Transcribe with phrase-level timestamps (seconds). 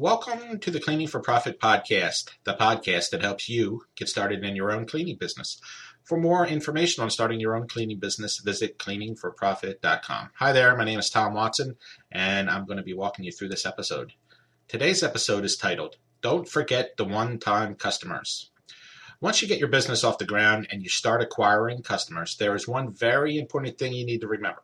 [0.00, 4.56] Welcome to the Cleaning for Profit podcast, the podcast that helps you get started in
[4.56, 5.60] your own cleaning business.
[6.04, 10.30] For more information on starting your own cleaning business, visit cleaningforprofit.com.
[10.36, 11.76] Hi there, my name is Tom Watson,
[12.10, 14.14] and I'm going to be walking you through this episode.
[14.68, 18.50] Today's episode is titled Don't Forget the One Time Customers.
[19.20, 22.66] Once you get your business off the ground and you start acquiring customers, there is
[22.66, 24.62] one very important thing you need to remember.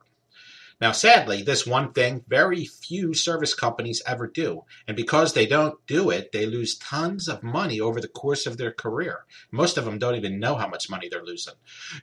[0.79, 4.63] Now, sadly, this one thing very few service companies ever do.
[4.87, 8.57] And because they don't do it, they lose tons of money over the course of
[8.57, 9.25] their career.
[9.51, 11.55] Most of them don't even know how much money they're losing.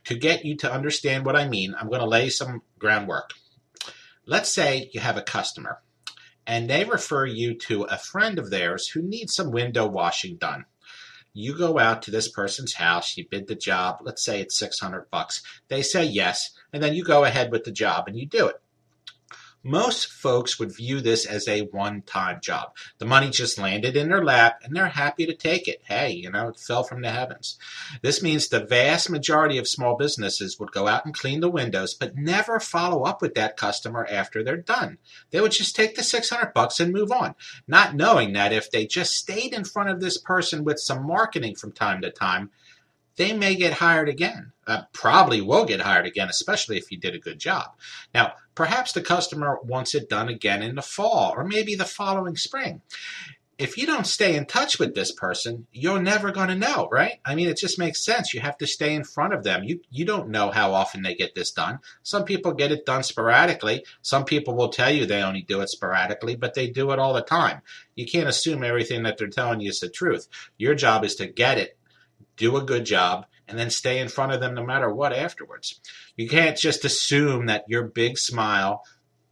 [0.05, 3.31] To get you to understand what I mean, I'm going to lay some groundwork.
[4.25, 5.81] Let's say you have a customer
[6.45, 10.65] and they refer you to a friend of theirs who needs some window washing done
[11.37, 15.11] you go out to this person's house, you bid the job, let's say it's 600
[15.11, 15.43] bucks.
[15.67, 18.55] They say yes, and then you go ahead with the job and you do it.
[19.67, 22.75] Most folks would view this as a one time job.
[22.99, 25.81] The money just landed in their lap and they're happy to take it.
[25.85, 27.57] Hey, you know, it fell from the heavens.
[28.03, 31.95] This means the vast majority of small businesses would go out and clean the windows,
[31.95, 34.99] but never follow up with that customer after they're done.
[35.31, 37.33] They would just take the 600 bucks and move on,
[37.67, 41.55] not knowing that if they just stayed in front of this person with some marketing
[41.55, 42.51] from time to time,
[43.15, 44.51] they may get hired again.
[44.67, 47.75] Uh, probably will get hired again, especially if you did a good job.
[48.13, 52.35] Now, perhaps the customer wants it done again in the fall or maybe the following
[52.35, 52.81] spring.
[53.57, 57.19] If you don't stay in touch with this person, you're never going to know, right?
[57.23, 58.33] I mean, it just makes sense.
[58.33, 59.63] You have to stay in front of them.
[59.63, 61.79] You you don't know how often they get this done.
[62.03, 63.85] Some people get it done sporadically.
[64.01, 67.13] Some people will tell you they only do it sporadically, but they do it all
[67.13, 67.61] the time.
[67.95, 70.27] You can't assume everything that they're telling you is the truth.
[70.57, 71.77] Your job is to get it
[72.37, 75.79] do a good job, and then stay in front of them no matter what afterwards.
[76.15, 78.83] You can't just assume that your big smile,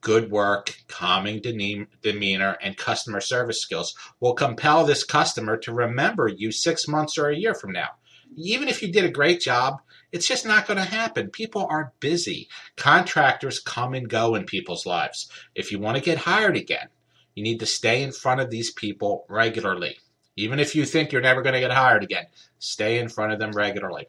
[0.02, 6.52] good work, calming demeanor, and customer service skills will compel this customer to remember you
[6.52, 7.90] six months or a year from now.
[8.36, 9.80] Even if you did a great job,
[10.12, 11.30] it's just not going to happen.
[11.30, 12.47] People are busy.
[12.75, 15.30] Contractors come and go in people's lives.
[15.56, 16.90] If you want to get hired again,
[17.35, 19.97] you need to stay in front of these people regularly.
[20.36, 22.26] Even if you think you're never going to get hired again,
[22.60, 24.08] stay in front of them regularly.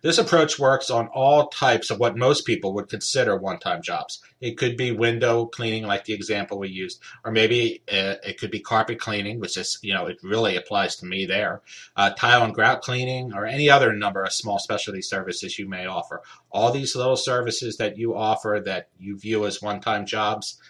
[0.00, 4.22] This approach works on all types of what most people would consider one time jobs.
[4.40, 8.52] It could be window cleaning, like the example we used, or maybe uh, it could
[8.52, 11.62] be carpet cleaning, which is, you know, it really applies to me there,
[11.96, 15.86] uh, tile and grout cleaning, or any other number of small specialty services you may
[15.86, 16.22] offer.
[16.50, 20.60] All these little services that you offer that you view as one time jobs,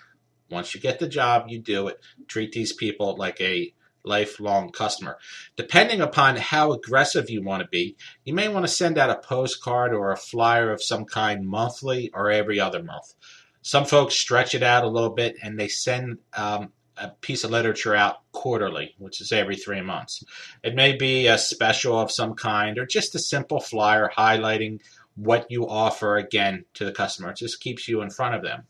[0.51, 2.01] once you get the job, you do it.
[2.27, 5.19] Treat these people like a lifelong customer.
[5.57, 9.17] Depending upon how aggressive you want to be, you may want to send out a
[9.17, 13.15] postcard or a flyer of some kind monthly or every other month.
[13.63, 17.51] Some folks stretch it out a little bit and they send um, a piece of
[17.51, 20.25] literature out quarterly, which is every three months.
[20.63, 24.81] It may be a special of some kind or just a simple flyer highlighting
[25.19, 27.31] what you offer again to the customer.
[27.31, 28.65] It just keeps you in front of them.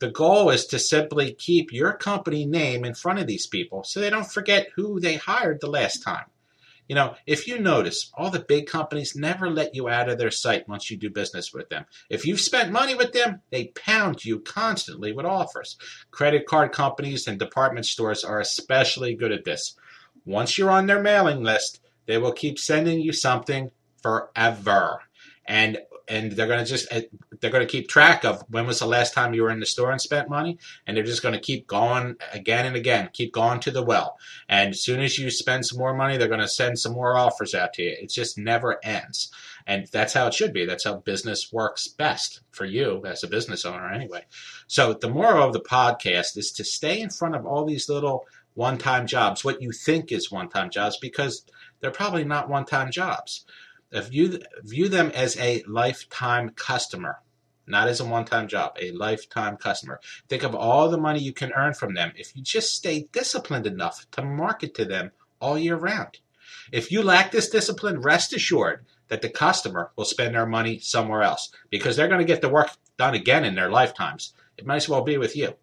[0.00, 4.00] The goal is to simply keep your company name in front of these people so
[4.00, 6.24] they don't forget who they hired the last time.
[6.88, 10.32] You know, if you notice, all the big companies never let you out of their
[10.32, 11.86] sight once you do business with them.
[12.10, 15.76] If you've spent money with them, they pound you constantly with offers.
[16.10, 19.76] Credit card companies and department stores are especially good at this.
[20.24, 23.70] Once you're on their mailing list, they will keep sending you something
[24.02, 25.00] forever.
[25.46, 27.02] And and they're going to just eh,
[27.40, 29.66] they're going to keep track of when was the last time you were in the
[29.66, 33.32] store and spent money and they're just going to keep going again and again keep
[33.32, 34.18] going to the well.
[34.48, 37.16] And as soon as you spend some more money they're going to send some more
[37.16, 37.96] offers out to you.
[38.00, 39.30] It just never ends.
[39.66, 40.66] And that's how it should be.
[40.66, 44.24] That's how business works best for you as a business owner anyway.
[44.66, 48.26] So the moral of the podcast is to stay in front of all these little
[48.54, 51.46] one-time jobs what you think is one-time jobs because
[51.80, 53.46] they're probably not one-time jobs
[54.00, 57.20] view view them as a lifetime customer,
[57.66, 60.00] not as a one-time job, a lifetime customer.
[60.28, 63.66] Think of all the money you can earn from them if you just stay disciplined
[63.66, 66.18] enough to market to them all year round.
[66.70, 71.22] If you lack this discipline, rest assured that the customer will spend their money somewhere
[71.22, 74.32] else because they're going to get the work done again in their lifetimes.
[74.56, 75.54] It might as well be with you.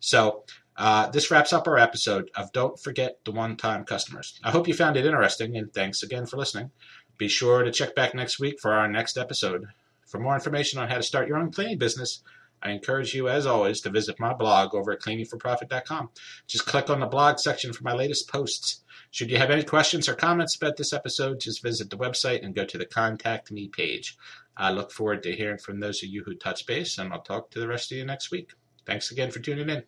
[0.00, 0.44] So,
[0.76, 4.38] uh, this wraps up our episode of Don't Forget the One Time Customers.
[4.44, 6.70] I hope you found it interesting, and thanks again for listening.
[7.18, 9.66] Be sure to check back next week for our next episode.
[10.06, 12.22] For more information on how to start your own cleaning business,
[12.62, 16.10] I encourage you, as always, to visit my blog over at cleaningforprofit.com.
[16.46, 18.82] Just click on the blog section for my latest posts.
[19.10, 22.54] Should you have any questions or comments about this episode, just visit the website and
[22.54, 24.16] go to the Contact Me page.
[24.56, 27.50] I look forward to hearing from those of you who touch base, and I'll talk
[27.50, 28.52] to the rest of you next week.
[28.86, 29.82] Thanks again for tuning in.